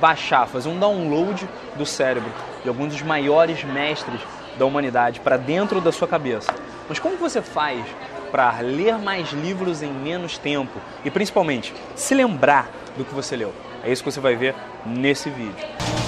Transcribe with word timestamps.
baixar, 0.00 0.46
fazer 0.46 0.68
um 0.68 0.78
download 0.78 1.48
do 1.76 1.86
cérebro 1.86 2.30
de 2.62 2.68
alguns 2.68 2.92
dos 2.92 3.02
maiores 3.02 3.62
mestres 3.64 4.20
da 4.58 4.64
humanidade 4.64 5.20
para 5.20 5.36
dentro 5.36 5.80
da 5.80 5.92
sua 5.92 6.08
cabeça. 6.08 6.52
Mas 6.88 6.98
como 6.98 7.16
você 7.16 7.42
faz 7.42 7.84
para 8.30 8.60
ler 8.60 8.98
mais 8.98 9.32
livros 9.32 9.82
em 9.82 9.92
menos 9.92 10.38
tempo 10.38 10.80
e 11.04 11.10
principalmente 11.10 11.72
se 11.94 12.14
lembrar 12.14 12.68
do 12.96 13.04
que 13.04 13.14
você 13.14 13.36
leu? 13.36 13.52
É 13.82 13.90
isso 13.90 14.02
que 14.02 14.10
você 14.10 14.20
vai 14.20 14.34
ver 14.36 14.54
nesse 14.84 15.30
vídeo. 15.30 16.03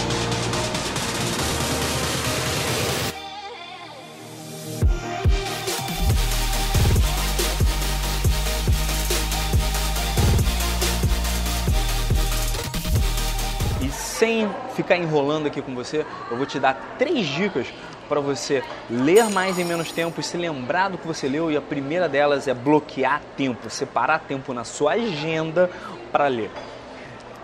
Sem 14.19 14.49
ficar 14.75 14.97
enrolando 14.97 15.47
aqui 15.47 15.61
com 15.61 15.75
você, 15.75 16.07
eu 16.31 16.37
vou 16.37 16.47
te 16.47 16.59
dar 16.59 16.97
três 16.99 17.27
dicas 17.27 17.67
para 18.09 18.21
você 18.21 18.63
ler 18.89 19.29
mais 19.31 19.59
em 19.59 19.65
menos 19.65 19.93
tempo 19.93 20.21
e 20.21 20.25
se 20.25 20.37
lembrar 20.37 20.89
do 20.89 20.97
que 20.97 21.07
você 21.07 21.29
leu. 21.29 21.51
E 21.51 21.57
a 21.57 21.61
primeira 21.61 22.09
delas 22.09 22.49
é 22.49 22.55
bloquear 22.55 23.21
tempo, 23.37 23.69
separar 23.69 24.21
tempo 24.21 24.55
na 24.55 24.65
sua 24.65 24.93
agenda 24.93 25.71
para 26.11 26.29
ler. 26.29 26.51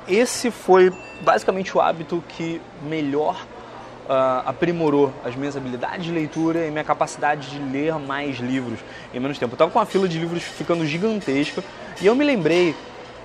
Esse 0.09 0.51
foi 0.51 0.93
basicamente 1.21 1.77
o 1.77 1.81
hábito 1.81 2.25
que 2.29 2.61
melhor 2.83 3.37
uh, 4.09 4.43
aprimorou 4.47 5.13
as 5.25 5.37
minhas 5.37 5.57
habilidades 5.57 6.07
de 6.07 6.13
leitura 6.13 6.67
e 6.67 6.71
minha 6.71 6.85
capacidade 6.85 7.51
de 7.51 7.59
ler 7.59 7.99
mais 7.99 8.39
livros 8.39 8.79
em 9.13 9.21
menos 9.21 9.39
tempo. 9.39 9.53
Eu 9.53 9.57
estava 9.57 9.71
com 9.71 9.79
uma 9.79 9.87
fila 9.87 10.09
de 10.09 10.19
livros 10.19 10.43
ficando 10.43 10.87
gigantesca 10.87 11.63
e 12.01 12.07
eu 12.07 12.15
me 12.15 12.25
lembrei 12.25 12.75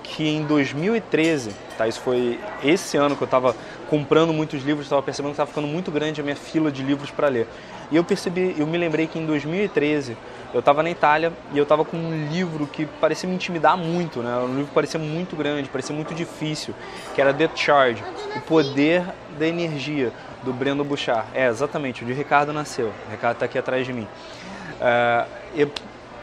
que 0.02 0.26
em 0.26 0.44
2013, 0.44 1.50
tá, 1.76 1.86
isso 1.86 2.00
foi 2.00 2.40
esse 2.62 2.96
ano 2.96 3.16
que 3.16 3.22
eu 3.22 3.26
estava 3.26 3.54
comprando 3.88 4.32
muitos 4.32 4.62
livros, 4.62 4.86
estava 4.86 5.02
percebendo 5.02 5.30
que 5.30 5.34
estava 5.34 5.48
ficando 5.48 5.66
muito 5.66 5.90
grande 5.90 6.20
a 6.20 6.24
minha 6.24 6.36
fila 6.36 6.70
de 6.70 6.82
livros 6.82 7.10
para 7.10 7.28
ler. 7.28 7.46
E 7.90 7.96
eu 7.96 8.04
percebi, 8.04 8.54
eu 8.58 8.66
me 8.66 8.76
lembrei 8.76 9.06
que 9.06 9.18
em 9.18 9.24
2013 9.24 10.16
eu 10.52 10.60
estava 10.60 10.82
na 10.82 10.90
Itália 10.90 11.32
e 11.52 11.58
eu 11.58 11.62
estava 11.62 11.84
com 11.84 11.96
um 11.96 12.28
livro 12.28 12.66
que 12.66 12.86
parecia 12.86 13.28
me 13.28 13.34
intimidar 13.34 13.76
muito, 13.76 14.20
né? 14.20 14.36
Um 14.38 14.48
livro 14.48 14.66
que 14.66 14.74
parecia 14.74 15.00
muito 15.00 15.36
grande, 15.36 15.68
parecia 15.68 15.94
muito 15.94 16.14
difícil, 16.14 16.74
que 17.14 17.20
era 17.20 17.32
The 17.32 17.50
Charge, 17.54 18.02
O 18.36 18.40
Poder 18.40 19.04
da 19.38 19.46
Energia, 19.46 20.12
do 20.42 20.52
Breno 20.52 20.84
Bouchard. 20.84 21.28
É, 21.34 21.48
exatamente, 21.48 22.02
o 22.02 22.06
de 22.06 22.12
Ricardo 22.12 22.52
nasceu. 22.52 22.92
O 23.08 23.10
Ricardo 23.10 23.36
está 23.36 23.46
aqui 23.46 23.58
atrás 23.58 23.86
de 23.86 23.92
mim. 23.92 24.06
Uh, 24.80 25.28
eu, 25.54 25.70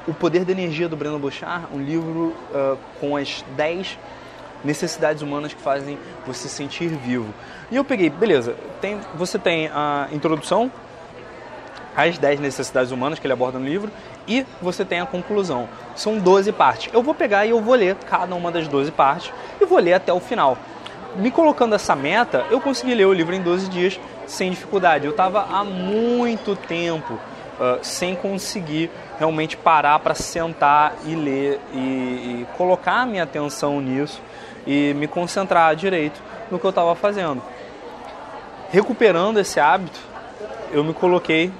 o 0.07 0.13
Poder 0.13 0.45
da 0.45 0.51
Energia 0.51 0.87
do 0.87 0.95
Breno 0.95 1.17
Bouchard, 1.17 1.65
um 1.73 1.79
livro 1.79 2.35
uh, 2.53 2.77
com 2.99 3.17
as 3.17 3.43
10 3.55 3.97
necessidades 4.63 5.21
humanas 5.21 5.53
que 5.53 5.61
fazem 5.61 5.97
você 6.25 6.47
se 6.47 6.55
sentir 6.55 6.87
vivo. 6.89 7.33
E 7.71 7.75
eu 7.75 7.83
peguei, 7.83 8.09
beleza, 8.09 8.55
tem, 8.81 8.99
você 9.15 9.37
tem 9.37 9.67
a 9.67 10.07
introdução, 10.11 10.71
as 11.95 12.17
10 12.17 12.39
necessidades 12.39 12.91
humanas 12.91 13.19
que 13.19 13.25
ele 13.25 13.33
aborda 13.33 13.57
no 13.57 13.65
livro, 13.65 13.91
e 14.27 14.45
você 14.61 14.83
tem 14.83 14.99
a 14.99 15.05
conclusão. 15.05 15.69
São 15.95 16.17
12 16.17 16.51
partes. 16.51 16.93
Eu 16.93 17.01
vou 17.01 17.13
pegar 17.13 17.45
e 17.45 17.51
eu 17.51 17.61
vou 17.61 17.75
ler 17.75 17.95
cada 17.95 18.35
uma 18.35 18.51
das 18.51 18.67
12 18.67 18.91
partes 18.91 19.31
e 19.61 19.65
vou 19.65 19.79
ler 19.79 19.93
até 19.93 20.11
o 20.11 20.19
final. 20.19 20.57
Me 21.15 21.31
colocando 21.31 21.75
essa 21.75 21.95
meta, 21.95 22.45
eu 22.49 22.59
consegui 22.59 22.93
ler 22.93 23.05
o 23.05 23.13
livro 23.13 23.33
em 23.33 23.41
12 23.41 23.69
dias 23.69 23.99
sem 24.27 24.49
dificuldade. 24.49 25.05
Eu 25.05 25.11
estava 25.11 25.43
há 25.43 25.63
muito 25.63 26.55
tempo 26.55 27.17
uh, 27.59 27.79
sem 27.81 28.15
conseguir 28.15 28.89
realmente 29.17 29.55
parar 29.55 29.99
para 29.99 30.13
sentar 30.13 30.93
e 31.05 31.15
ler 31.15 31.59
e, 31.73 31.77
e 31.77 32.47
colocar 32.57 33.05
minha 33.05 33.23
atenção 33.23 33.79
nisso 33.81 34.21
e 34.65 34.93
me 34.95 35.07
concentrar 35.07 35.75
direito 35.75 36.21
no 36.51 36.59
que 36.59 36.65
eu 36.65 36.69
estava 36.69 36.95
fazendo. 36.95 37.41
Recuperando 38.69 39.39
esse 39.39 39.59
hábito, 39.59 39.99
eu 40.71 40.83
me 40.83 40.93
coloquei 40.93 41.51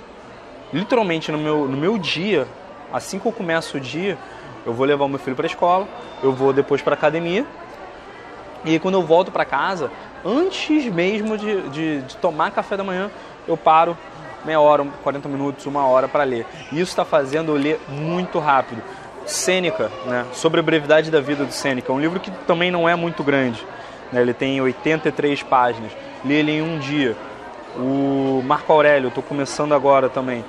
literalmente 0.73 1.31
no 1.31 1.37
meu, 1.37 1.67
no 1.67 1.77
meu 1.77 1.97
dia, 1.97 2.47
assim 2.91 3.19
que 3.19 3.25
eu 3.25 3.31
começo 3.31 3.77
o 3.77 3.79
dia, 3.79 4.17
eu 4.65 4.73
vou 4.73 4.85
levar 4.85 5.05
o 5.05 5.09
meu 5.09 5.19
filho 5.19 5.35
para 5.35 5.45
a 5.45 5.47
escola, 5.47 5.87
eu 6.23 6.33
vou 6.33 6.51
depois 6.51 6.81
para 6.81 6.93
a 6.93 6.97
academia, 6.97 7.45
e 8.65 8.79
quando 8.79 8.95
eu 8.95 9.03
volto 9.03 9.31
para 9.31 9.45
casa, 9.45 9.91
antes 10.25 10.85
mesmo 10.85 11.37
de, 11.37 11.69
de, 11.69 12.01
de 12.01 12.17
tomar 12.17 12.51
café 12.51 12.75
da 12.75 12.83
manhã, 12.83 13.11
eu 13.47 13.55
paro 13.55 13.95
meia 14.45 14.59
hora, 14.59 14.85
40 15.03 15.27
minutos, 15.27 15.65
uma 15.65 15.85
hora 15.87 16.07
para 16.07 16.23
ler. 16.23 16.45
Isso 16.71 16.83
está 16.83 17.03
fazendo 17.03 17.51
eu 17.51 17.55
ler 17.55 17.79
muito 17.89 18.39
rápido. 18.39 18.81
Sêneca, 19.25 19.91
né, 20.05 20.25
sobre 20.33 20.59
a 20.59 20.63
brevidade 20.63 21.09
da 21.09 21.19
vida 21.19 21.45
do 21.45 21.51
Sêneca, 21.51 21.91
um 21.91 21.99
livro 21.99 22.19
que 22.19 22.29
também 22.45 22.69
não 22.69 22.87
é 22.87 22.95
muito 22.95 23.23
grande. 23.23 23.65
Né, 24.11 24.21
ele 24.21 24.33
tem 24.33 24.61
83 24.61 25.41
páginas. 25.43 25.91
Li 26.23 26.35
ele 26.35 26.51
em 26.51 26.61
um 26.61 26.77
dia. 26.77 27.15
O 27.75 28.41
Marco 28.45 28.71
Aurélio, 28.71 29.09
estou 29.09 29.23
começando 29.23 29.73
agora 29.73 30.09
também. 30.09 30.45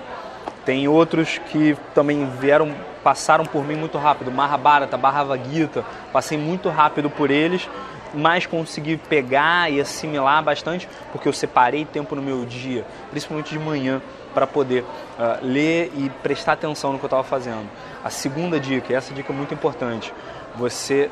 Tem 0.64 0.86
outros 0.88 1.38
que 1.50 1.76
também 1.94 2.28
vieram, 2.40 2.74
passaram 3.02 3.44
por 3.44 3.64
mim 3.64 3.76
muito 3.76 3.96
rápido. 3.98 4.30
Mahabharata, 4.30 4.96
Bhagavad 4.96 5.42
Gita, 5.50 5.84
passei 6.12 6.36
muito 6.36 6.68
rápido 6.68 7.08
por 7.08 7.30
eles 7.30 7.68
mais 8.16 8.46
consegui 8.46 8.96
pegar 8.96 9.70
e 9.70 9.80
assimilar 9.80 10.42
bastante, 10.42 10.88
porque 11.12 11.28
eu 11.28 11.32
separei 11.32 11.84
tempo 11.84 12.16
no 12.16 12.22
meu 12.22 12.44
dia, 12.44 12.84
principalmente 13.10 13.50
de 13.50 13.58
manhã, 13.58 14.00
para 14.34 14.46
poder 14.46 14.82
uh, 14.82 15.38
ler 15.42 15.92
e 15.96 16.10
prestar 16.22 16.52
atenção 16.52 16.92
no 16.92 16.98
que 16.98 17.04
eu 17.04 17.08
estava 17.08 17.24
fazendo. 17.24 17.68
A 18.04 18.10
segunda 18.10 18.58
dica, 18.58 18.94
essa 18.94 19.14
dica 19.14 19.32
é 19.32 19.36
muito 19.36 19.54
importante, 19.54 20.12
você 20.54 21.10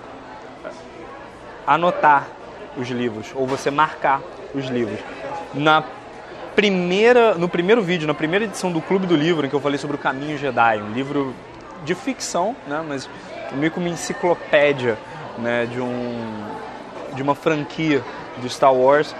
anotar 1.66 2.26
os 2.76 2.88
livros 2.88 3.32
ou 3.34 3.46
você 3.46 3.70
marcar 3.70 4.20
os 4.54 4.66
livros. 4.66 4.98
Na 5.54 5.84
primeira, 6.54 7.34
no 7.34 7.48
primeiro 7.48 7.82
vídeo, 7.82 8.06
na 8.06 8.14
primeira 8.14 8.44
edição 8.44 8.70
do 8.70 8.80
Clube 8.80 9.06
do 9.06 9.16
Livro, 9.16 9.46
em 9.46 9.48
que 9.48 9.56
eu 9.56 9.60
falei 9.60 9.78
sobre 9.78 9.96
o 9.96 9.98
Caminho 9.98 10.38
Jedi, 10.38 10.82
um 10.82 10.92
livro 10.92 11.34
de 11.84 11.94
ficção, 11.94 12.54
né, 12.66 12.84
mas 12.86 13.08
meio 13.52 13.70
que 13.70 13.78
uma 13.78 13.88
enciclopédia 13.88 14.98
né, 15.38 15.66
de 15.66 15.80
um 15.80 16.44
de 17.14 17.22
uma 17.22 17.34
franquia 17.34 18.02
do 18.38 18.48
Star 18.48 18.74
Wars 18.74 19.14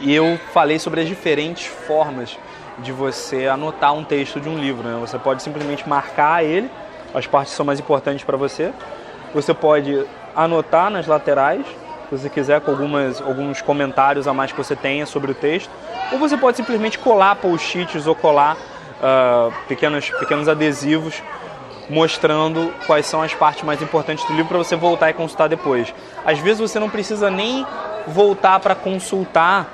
e 0.00 0.14
eu 0.14 0.38
falei 0.52 0.78
sobre 0.78 1.02
as 1.02 1.08
diferentes 1.08 1.66
formas 1.66 2.38
de 2.78 2.90
você 2.90 3.46
anotar 3.46 3.92
um 3.92 4.02
texto 4.02 4.40
de 4.40 4.48
um 4.48 4.58
livro. 4.58 4.82
Né? 4.88 4.96
Você 5.00 5.18
pode 5.18 5.42
simplesmente 5.42 5.86
marcar 5.88 6.42
ele, 6.42 6.70
as 7.14 7.26
partes 7.26 7.52
são 7.52 7.66
mais 7.66 7.78
importantes 7.78 8.24
para 8.24 8.36
você. 8.36 8.72
Você 9.34 9.52
pode 9.52 10.04
anotar 10.34 10.90
nas 10.90 11.06
laterais 11.06 11.66
se 11.66 12.18
você 12.18 12.28
quiser, 12.28 12.60
com 12.60 12.72
algumas, 12.72 13.20
alguns 13.20 13.62
comentários 13.62 14.26
a 14.26 14.34
mais 14.34 14.50
que 14.50 14.58
você 14.58 14.74
tenha 14.74 15.06
sobre 15.06 15.30
o 15.30 15.34
texto. 15.34 15.70
Ou 16.10 16.18
você 16.18 16.36
pode 16.36 16.56
simplesmente 16.56 16.98
colar 16.98 17.36
post-its 17.36 18.06
ou 18.06 18.16
colar 18.16 18.56
uh, 18.56 19.52
pequenos, 19.68 20.10
pequenos 20.10 20.48
adesivos 20.48 21.22
mostrando 21.90 22.72
quais 22.86 23.04
são 23.04 23.20
as 23.20 23.34
partes 23.34 23.64
mais 23.64 23.82
importantes 23.82 24.24
do 24.24 24.32
livro 24.32 24.48
para 24.48 24.58
você 24.58 24.76
voltar 24.76 25.10
e 25.10 25.12
consultar 25.12 25.48
depois. 25.48 25.92
Às 26.24 26.38
vezes 26.38 26.60
você 26.60 26.78
não 26.78 26.88
precisa 26.88 27.28
nem 27.28 27.66
voltar 28.06 28.60
para 28.60 28.74
consultar 28.74 29.68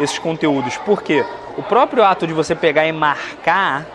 esses 0.00 0.18
conteúdos. 0.18 0.78
Por 0.78 1.02
quê? 1.02 1.24
O 1.56 1.62
próprio 1.62 2.02
ato 2.02 2.26
de 2.26 2.32
você 2.32 2.54
pegar 2.54 2.86
e 2.86 2.92
marcar 2.92 3.86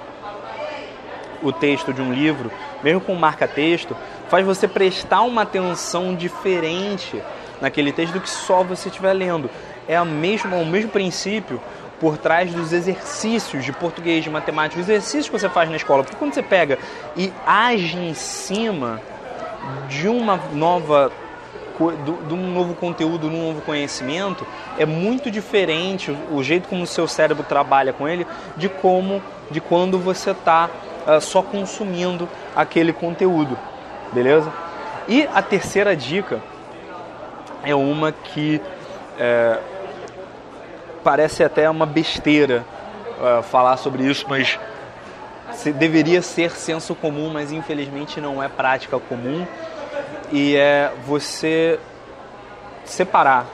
o 1.41 1.51
texto 1.51 1.91
de 1.91 2.01
um 2.01 2.13
livro, 2.13 2.51
mesmo 2.83 3.01
com 3.01 3.15
marca-texto, 3.15 3.97
faz 4.29 4.45
você 4.45 4.67
prestar 4.67 5.21
uma 5.21 5.41
atenção 5.41 6.15
diferente 6.15 7.21
naquele 7.59 7.91
texto 7.91 8.13
do 8.13 8.21
que 8.21 8.29
só 8.29 8.63
você 8.63 8.89
estiver 8.89 9.13
lendo. 9.13 9.49
É 9.87 9.97
a 9.97 10.05
mesma, 10.05 10.57
o 10.57 10.65
mesmo 10.65 10.91
princípio 10.91 11.59
por 12.00 12.18
trás 12.18 12.51
dos 12.51 12.74
exercícios 12.74 13.63
de 13.63 13.72
português, 13.72 14.24
de 14.24 14.30
matemática, 14.30 14.81
os 14.81 14.90
exercícios 14.90 15.28
que 15.28 15.40
você 15.40 15.50
faz 15.50 15.69
na 15.69 15.75
escola. 15.75 16.04
Porque 16.04 16.18
quando 16.18 16.34
você 16.34 16.44
pega 16.44 16.78
e 17.16 17.31
age 17.45 17.98
em 17.98 18.13
cima 18.13 19.01
de 19.88 20.07
uma 20.07 20.40
nova 20.54 21.12
de 22.28 22.34
um 22.34 22.51
novo 22.54 22.75
conteúdo, 22.75 23.28
de 23.28 23.36
um 23.36 23.48
novo 23.48 23.62
conhecimento, 23.62 24.45
é 24.78 24.86
muito 24.86 25.31
diferente 25.31 26.16
o 26.31 26.44
jeito 26.44 26.69
como 26.69 26.84
o 26.84 26.88
seu 26.88 27.07
cérebro 27.07 27.44
trabalha 27.44 27.92
com 27.92 28.07
ele 28.07 28.28
de 28.56 28.69
como 28.69 29.22
de 29.50 29.60
quando 29.60 29.98
você 29.98 30.31
está 30.31 30.69
uh, 31.07 31.12
ah, 31.13 31.19
só 31.19 31.42
consumindo 31.42 32.30
aquele 32.56 32.94
conteúdo, 32.94 33.57
beleza? 34.12 34.51
E 35.07 35.28
a 35.34 35.42
terceira 35.42 35.95
dica 35.95 36.42
é 37.63 37.74
uma 37.74 38.12
que 38.12 38.62
é, 39.19 39.57
parece 41.03 41.44
até 41.44 41.69
uma 41.69 41.85
besteira 41.85 42.65
uh, 43.19 43.44
falar 43.44 43.77
sobre 43.77 44.03
isso, 44.03 44.25
mas 44.27 44.59
deveria 45.75 46.21
ser 46.21 46.51
senso 46.51 46.95
comum, 46.95 47.29
mas 47.31 47.51
infelizmente 47.51 48.19
não 48.19 48.41
é 48.41 48.47
prática 48.47 49.00
comum. 49.00 49.45
E 50.31 50.55
é 50.55 50.91
você 51.05 51.79
separar. 52.85 53.45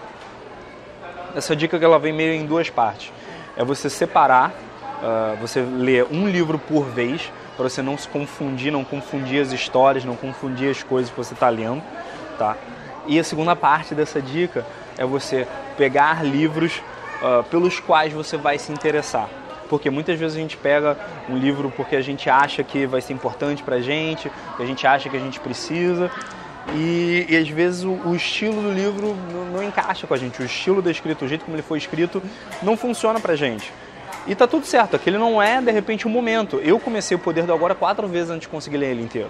Essa 1.36 1.56
dica 1.56 1.78
que 1.78 1.86
ela 1.86 2.00
vem 2.00 2.14
meio 2.14 2.34
em 2.34 2.46
duas 2.46 2.70
partes. 2.70 3.12
É 3.58 3.64
você 3.64 3.90
separar, 3.90 4.52
uh, 5.04 5.36
você 5.38 5.62
ler 5.62 6.06
um 6.10 6.28
livro 6.28 6.58
por 6.58 6.86
vez, 6.86 7.32
para 7.58 7.68
você 7.68 7.82
não 7.82 7.98
se 7.98 8.08
confundir, 8.08 8.72
não 8.72 8.86
confundir 8.86 9.42
as 9.42 9.52
histórias, 9.52 10.06
não 10.06 10.16
confundir 10.16 10.72
as 10.72 10.82
coisas 10.82 11.12
que 11.12 11.18
você 11.18 11.34
está 11.34 11.50
lendo, 11.50 11.84
tá? 12.38 12.56
E 13.06 13.20
a 13.20 13.24
segunda 13.24 13.56
parte 13.56 13.94
dessa 13.94 14.22
dica 14.22 14.66
é 14.98 15.06
você 15.06 15.46
pegar 15.78 16.24
livros 16.24 16.82
uh, 17.22 17.44
pelos 17.44 17.80
quais 17.80 18.14
você 18.14 18.38
vai 18.38 18.58
se 18.58 18.72
interessar. 18.72 19.30
Porque 19.70 19.90
muitas 19.90 20.20
vezes 20.20 20.36
a 20.36 20.40
gente 20.40 20.58
pega 20.58 20.98
um 21.30 21.38
livro 21.38 21.72
porque 21.76 21.96
a 21.96 22.02
gente 22.02 22.30
acha 22.30 22.64
que 22.64 22.88
vai 22.88 23.02
ser 23.02 23.14
importante 23.14 23.62
para 23.62 23.76
a 23.76 23.82
gente, 23.82 24.32
que 24.58 24.64
a 24.64 24.66
gente 24.66 24.88
acha 24.88 25.10
que 25.10 25.16
a 25.16 25.20
gente 25.20 25.40
precisa, 25.40 26.10
e, 26.74 27.26
e 27.30 27.38
às 27.38 27.50
vezes 27.50 27.84
o, 27.84 27.92
o, 27.92 28.16
estilo 28.16 28.62
do 28.62 28.72
livro 28.72 29.16
não, 29.32 29.46
não, 29.46 29.64
encaixa 29.64 30.06
com 30.06 30.14
a 30.14 30.18
gente, 30.18 30.42
o 30.42 30.46
estilo 30.46 30.82
da 30.82 30.92
escrita, 30.92 31.26
o 31.26 31.28
jeito 31.28 31.46
como 31.46 31.56
ele 31.56 31.64
foi 31.64 31.78
escrito, 31.78 32.22
não 32.62 32.78
funciona 32.78 33.20
para 33.20 33.34
a 33.34 33.36
gente. 33.36 33.72
E 34.28 34.36
tá 34.36 34.46
tudo 34.46 34.66
certo, 34.66 34.96
aquele 34.96 35.18
não 35.18 35.42
é 35.42 35.62
de 35.62 35.72
repente 35.72 36.06
o 36.06 36.10
um 36.10 36.12
momento. 36.12 36.58
Eu 36.58 36.80
comecei 36.80 37.16
o 37.16 37.20
Poder 37.20 37.46
do 37.46 37.54
Agora 37.54 37.74
quatro 37.74 38.08
vezes 38.08 38.30
antes 38.30 38.42
de 38.42 38.50
conseguir 38.50 38.78
ler 38.78 38.92
ele 38.92 39.02
inteiro. 39.02 39.30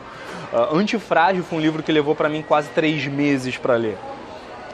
Uh, 0.51 0.75
Antifrágil 0.75 1.43
foi 1.43 1.59
um 1.59 1.61
livro 1.61 1.83
que 1.83 1.91
levou 1.91 2.15
para 2.15 2.27
mim 2.27 2.41
quase 2.41 2.69
três 2.69 3.05
meses 3.05 3.57
para 3.57 3.75
ler. 3.75 3.97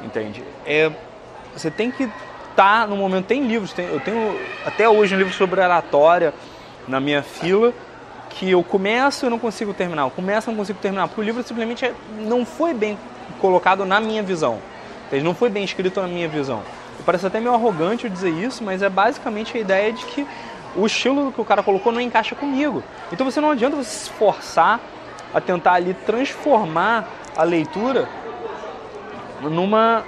Entende? 0.04 0.44
É, 0.66 0.92
você 1.56 1.70
tem 1.70 1.92
que 1.92 2.10
tá 2.56 2.88
no 2.88 2.96
momento. 2.96 3.26
Tem 3.26 3.46
livros, 3.46 3.74
tem, 3.74 3.88
eu 3.88 4.00
tenho 4.00 4.40
até 4.66 4.88
hoje 4.88 5.16
um 5.16 5.18
livro 5.18 5.34
sobre 5.34 5.60
oratória 5.60 6.34
na 6.88 7.00
minha 7.00 7.22
fila 7.22 7.74
que 8.30 8.52
eu 8.52 8.62
começo 8.64 9.26
e 9.26 9.30
não 9.30 9.40
consigo 9.40 9.74
terminar. 9.74 10.04
Eu 10.04 10.10
começo 10.10 10.50
e 10.50 10.52
não 10.52 10.58
consigo 10.58 10.80
terminar, 10.80 11.08
porque 11.08 11.22
o 11.22 11.24
livro 11.24 11.42
simplesmente 11.44 11.86
é, 11.86 11.94
não 12.20 12.46
foi 12.46 12.74
bem 12.74 12.98
colocado 13.40 13.86
na 13.86 14.00
minha 14.00 14.22
visão. 14.22 14.60
Ele 15.12 15.24
não 15.24 15.34
foi 15.34 15.50
bem 15.50 15.64
escrito 15.64 16.02
na 16.02 16.08
minha 16.08 16.28
visão. 16.28 16.62
Parece 17.06 17.28
até 17.28 17.40
meio 17.40 17.54
arrogante 17.54 18.06
eu 18.06 18.10
dizer 18.10 18.32
isso, 18.32 18.64
mas 18.64 18.82
é 18.82 18.90
basicamente 18.90 19.56
a 19.56 19.60
ideia 19.60 19.94
de 19.94 20.04
que 20.06 20.28
o 20.76 20.86
estilo 20.86 21.32
que 21.32 21.40
o 21.40 21.46
cara 21.46 21.62
colocou 21.64 21.92
não 21.92 22.02
encaixa 22.02 22.36
comigo. 22.36 22.84
Então 23.12 23.30
você 23.30 23.40
não 23.40 23.52
adianta 23.52 23.78
você 23.78 23.90
se 23.90 24.04
esforçar 24.06 24.80
a 25.34 25.40
tentar 25.40 25.74
ali 25.74 25.94
transformar 25.94 27.08
a 27.38 27.44
leitura 27.44 28.10
numa 29.42 30.04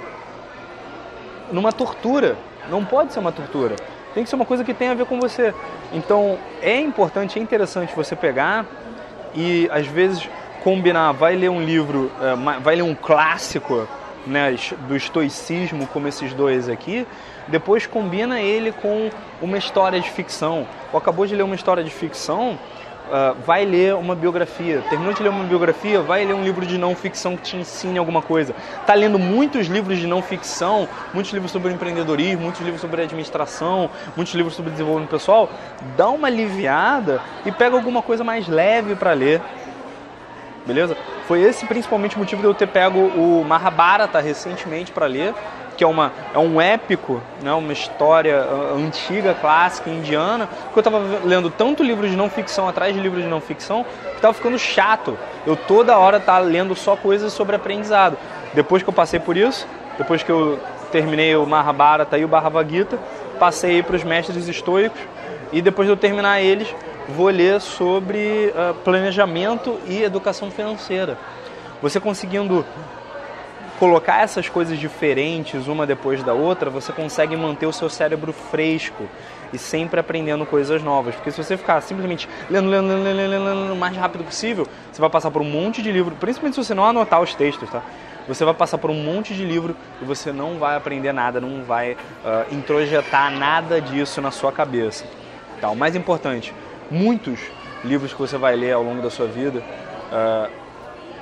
numa 1.52 1.72
tortura. 1.72 2.36
Não 2.68 2.84
pode 2.84 3.12
ser 3.12 3.18
uma 3.18 3.32
tortura. 3.32 3.76
Tem 4.14 4.24
que 4.24 4.30
ser 4.30 4.36
uma 4.36 4.44
coisa 4.44 4.64
que 4.64 4.74
tem 4.74 4.88
a 4.88 4.94
ver 4.94 5.06
com 5.06 5.20
você. 5.20 5.54
Então 5.92 6.38
é 6.60 6.78
importante, 6.80 7.38
é 7.38 7.42
interessante 7.42 7.94
você 7.94 8.16
pegar 8.16 8.66
e 9.34 9.68
às 9.72 9.86
vezes 9.86 10.28
combinar, 10.62 11.12
vai 11.12 11.36
ler 11.36 11.48
um 11.48 11.62
livro, 11.62 12.10
é, 12.20 12.60
vai 12.60 12.76
ler 12.76 12.82
um 12.82 12.94
clássico 12.94 13.86
né, 14.26 14.54
do 14.86 14.96
estoicismo, 14.96 15.86
como 15.86 16.08
esses 16.08 16.34
dois 16.34 16.68
aqui, 16.68 17.06
depois 17.46 17.86
combina 17.86 18.40
ele 18.40 18.72
com 18.72 19.10
uma 19.40 19.56
história 19.56 20.00
de 20.00 20.10
ficção. 20.10 20.66
Ou 20.92 20.98
acabou 20.98 21.26
de 21.26 21.34
ler 21.34 21.42
uma 21.42 21.54
história 21.54 21.82
de 21.82 21.90
ficção, 21.90 22.58
uh, 23.08 23.36
vai 23.44 23.64
ler 23.64 23.94
uma 23.94 24.14
biografia. 24.14 24.82
Terminou 24.88 25.12
de 25.12 25.22
ler 25.22 25.30
uma 25.30 25.44
biografia, 25.44 26.00
vai 26.00 26.24
ler 26.24 26.34
um 26.34 26.42
livro 26.42 26.64
de 26.64 26.78
não 26.78 26.94
ficção 26.94 27.36
que 27.36 27.42
te 27.42 27.56
ensine 27.56 27.98
alguma 27.98 28.22
coisa. 28.22 28.54
Está 28.80 28.94
lendo 28.94 29.18
muitos 29.18 29.66
livros 29.66 29.98
de 29.98 30.06
não 30.06 30.22
ficção, 30.22 30.88
muitos 31.12 31.32
livros 31.32 31.50
sobre 31.50 31.72
empreendedorismo, 31.72 32.42
muitos 32.42 32.60
livros 32.60 32.80
sobre 32.80 33.02
administração, 33.02 33.90
muitos 34.16 34.34
livros 34.34 34.54
sobre 34.54 34.70
desenvolvimento 34.70 35.10
pessoal. 35.10 35.50
Dá 35.96 36.08
uma 36.08 36.28
aliviada 36.28 37.20
e 37.44 37.52
pega 37.52 37.76
alguma 37.76 38.02
coisa 38.02 38.22
mais 38.22 38.46
leve 38.48 38.94
para 38.94 39.12
ler. 39.12 39.40
Beleza? 40.66 40.96
Foi 41.26 41.40
esse 41.40 41.66
principalmente 41.66 42.16
o 42.16 42.18
motivo 42.18 42.42
de 42.42 42.48
eu 42.48 42.54
ter 42.54 42.68
pego 42.68 42.98
o 42.98 43.44
Mahabharata 43.44 44.20
recentemente 44.20 44.92
para 44.92 45.06
ler 45.06 45.34
que 45.78 45.84
é, 45.84 45.86
uma, 45.86 46.12
é 46.34 46.38
um 46.38 46.60
épico, 46.60 47.22
né, 47.40 47.52
uma 47.52 47.72
história 47.72 48.44
antiga, 48.76 49.32
clássica, 49.32 49.88
indiana, 49.88 50.48
que 50.72 50.76
eu 50.76 50.80
estava 50.80 51.00
lendo 51.24 51.50
tanto 51.50 51.84
livro 51.84 52.08
de 52.08 52.16
não 52.16 52.28
ficção 52.28 52.68
atrás 52.68 52.92
de 52.92 53.00
livro 53.00 53.22
de 53.22 53.28
não 53.28 53.40
ficção, 53.40 53.84
que 53.84 54.16
estava 54.16 54.34
ficando 54.34 54.58
chato. 54.58 55.16
Eu 55.46 55.54
toda 55.54 55.96
hora 55.96 56.16
estava 56.16 56.40
tá 56.40 56.44
lendo 56.44 56.74
só 56.74 56.96
coisas 56.96 57.32
sobre 57.32 57.54
aprendizado. 57.54 58.18
Depois 58.52 58.82
que 58.82 58.88
eu 58.88 58.92
passei 58.92 59.20
por 59.20 59.36
isso, 59.36 59.68
depois 59.96 60.24
que 60.24 60.32
eu 60.32 60.58
terminei 60.90 61.36
o 61.36 61.46
Mahabharata 61.46 62.18
e 62.18 62.24
o 62.24 62.28
Bhagavad 62.28 62.88
passei 63.38 63.80
para 63.80 63.94
os 63.94 64.02
mestres 64.02 64.48
estoicos 64.48 65.00
e 65.52 65.62
depois 65.62 65.86
de 65.86 65.92
eu 65.92 65.96
terminar 65.96 66.40
eles, 66.40 66.74
vou 67.08 67.28
ler 67.28 67.60
sobre 67.60 68.52
uh, 68.52 68.74
planejamento 68.82 69.78
e 69.86 70.02
educação 70.02 70.50
financeira. 70.50 71.16
Você 71.80 72.00
conseguindo 72.00 72.66
colocar 73.78 74.22
essas 74.22 74.48
coisas 74.48 74.78
diferentes 74.78 75.68
uma 75.68 75.86
depois 75.86 76.22
da 76.22 76.32
outra, 76.32 76.68
você 76.68 76.92
consegue 76.92 77.36
manter 77.36 77.66
o 77.66 77.72
seu 77.72 77.88
cérebro 77.88 78.32
fresco 78.32 79.04
e 79.52 79.58
sempre 79.58 80.00
aprendendo 80.00 80.44
coisas 80.44 80.82
novas. 80.82 81.14
Porque 81.14 81.30
se 81.30 81.42
você 81.42 81.56
ficar 81.56 81.80
simplesmente 81.80 82.28
lendo, 82.50 82.68
lendo, 82.68 82.88
lendo, 82.88 83.16
lendo, 83.16 83.44
lendo 83.44 83.72
o 83.72 83.76
mais 83.76 83.96
rápido 83.96 84.24
possível, 84.24 84.66
você 84.92 85.00
vai 85.00 85.08
passar 85.08 85.30
por 85.30 85.42
um 85.42 85.48
monte 85.50 85.82
de 85.82 85.92
livro, 85.92 86.14
principalmente 86.16 86.54
se 86.54 86.64
você 86.64 86.74
não 86.74 86.84
anotar 86.84 87.20
os 87.20 87.34
textos, 87.34 87.70
tá? 87.70 87.82
Você 88.26 88.44
vai 88.44 88.52
passar 88.52 88.76
por 88.76 88.90
um 88.90 89.02
monte 89.02 89.32
de 89.32 89.42
livro 89.42 89.74
e 90.02 90.04
você 90.04 90.32
não 90.32 90.58
vai 90.58 90.76
aprender 90.76 91.12
nada, 91.12 91.40
não 91.40 91.62
vai 91.62 91.92
uh, 91.92 92.54
introjetar 92.54 93.30
nada 93.30 93.80
disso 93.80 94.20
na 94.20 94.30
sua 94.30 94.52
cabeça. 94.52 95.06
Tá? 95.62 95.70
O 95.70 95.76
mais 95.76 95.96
importante, 95.96 96.52
muitos 96.90 97.40
livros 97.82 98.12
que 98.12 98.18
você 98.18 98.36
vai 98.36 98.54
ler 98.54 98.72
ao 98.72 98.82
longo 98.82 99.00
da 99.00 99.08
sua 99.08 99.26
vida 99.26 99.62
uh, 100.12 100.50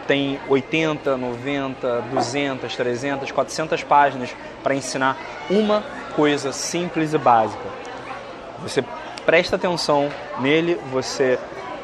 tem 0.06 0.38
80, 0.48 1.16
90, 1.16 2.04
200, 2.12 2.76
300, 2.76 3.30
400 3.30 3.82
páginas 3.84 4.34
para 4.62 4.74
ensinar 4.74 5.16
uma 5.50 5.82
coisa 6.14 6.52
simples 6.52 7.12
e 7.12 7.18
básica. 7.18 7.64
Você 8.62 8.84
presta 9.24 9.56
atenção 9.56 10.08
nele, 10.40 10.80
você 10.90 11.38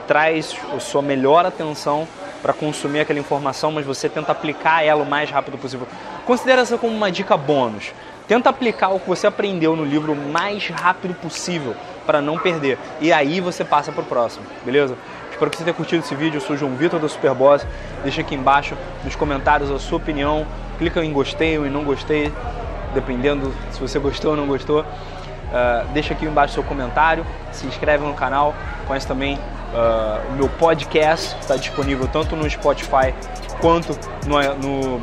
traz 0.06 0.56
a 0.74 0.80
sua 0.80 1.02
melhor 1.02 1.44
atenção 1.44 2.06
para 2.42 2.52
consumir 2.52 3.00
aquela 3.00 3.18
informação, 3.18 3.70
mas 3.70 3.86
você 3.86 4.08
tenta 4.08 4.32
aplicar 4.32 4.84
ela 4.84 5.02
o 5.02 5.06
mais 5.06 5.30
rápido 5.30 5.56
possível. 5.56 5.86
Considera 6.26 6.62
isso 6.62 6.76
como 6.78 6.94
uma 6.94 7.10
dica 7.10 7.36
bônus. 7.36 7.92
Tenta 8.26 8.50
aplicar 8.50 8.88
o 8.90 9.00
que 9.00 9.08
você 9.08 9.26
aprendeu 9.26 9.76
no 9.76 9.84
livro 9.84 10.12
o 10.12 10.16
mais 10.16 10.68
rápido 10.68 11.14
possível 11.14 11.74
para 12.06 12.20
não 12.20 12.38
perder. 12.38 12.78
E 13.00 13.12
aí 13.12 13.40
você 13.40 13.64
passa 13.64 13.92
para 13.92 14.02
o 14.02 14.06
próximo, 14.06 14.44
beleza? 14.64 14.96
Espero 15.32 15.50
que 15.50 15.56
você 15.56 15.64
tenha 15.64 15.74
curtido 15.74 16.04
esse 16.04 16.14
vídeo. 16.14 16.36
Eu 16.36 16.40
sou 16.40 16.54
o 16.54 16.58
João 16.58 16.76
Vitor 16.76 17.00
da 17.00 17.08
Superboss. 17.08 17.66
Deixa 18.02 18.20
aqui 18.20 18.34
embaixo 18.34 18.76
nos 19.02 19.16
comentários 19.16 19.70
a 19.70 19.78
sua 19.78 19.96
opinião. 19.96 20.46
Clica 20.78 21.02
em 21.04 21.12
gostei 21.12 21.58
ou 21.58 21.66
em 21.66 21.70
não 21.70 21.84
gostei, 21.84 22.32
dependendo 22.94 23.52
se 23.72 23.80
você 23.80 23.98
gostou 23.98 24.32
ou 24.32 24.36
não 24.36 24.46
gostou. 24.46 24.82
Uh, 24.82 25.86
deixa 25.92 26.14
aqui 26.14 26.24
embaixo 26.24 26.54
seu 26.54 26.62
comentário, 26.62 27.26
se 27.50 27.66
inscreve 27.66 28.06
no 28.06 28.14
canal, 28.14 28.54
conhece 28.86 29.06
também 29.06 29.34
uh, 29.36 30.32
o 30.32 30.36
meu 30.36 30.48
podcast, 30.48 31.36
está 31.40 31.56
disponível 31.56 32.08
tanto 32.08 32.34
no 32.34 32.48
Spotify 32.48 33.12
quanto 33.60 33.98
no, 34.26 34.38
no 34.56 35.00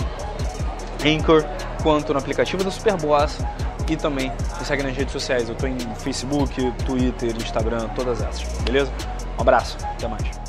Anchor 1.06 1.46
quanto 1.84 2.14
no 2.14 2.20
aplicativo 2.20 2.64
da 2.64 2.72
Superboss 2.72 3.40
e 3.88 3.96
também 3.96 4.32
me 4.32 4.66
segue 4.66 4.84
nas 4.84 4.96
redes 4.96 5.12
sociais. 5.12 5.48
Eu 5.48 5.54
estou 5.54 5.70
em 5.70 5.78
Facebook, 5.98 6.72
Twitter, 6.86 7.36
Instagram, 7.36 7.88
todas 7.96 8.22
essas. 8.22 8.62
Beleza? 8.62 8.92
Um 9.39 9.41
abraço, 9.41 9.77
até 9.96 10.05
mais. 10.05 10.49